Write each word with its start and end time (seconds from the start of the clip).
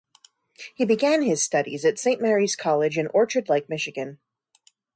He 0.73 0.83
began 0.83 1.21
his 1.21 1.43
studies 1.43 1.85
at 1.85 1.99
Saint 1.99 2.19
Mary's 2.19 2.55
College 2.55 2.97
in 2.97 3.05
Orchard 3.13 3.49
Lake, 3.49 3.69
Michigan. 3.69 4.17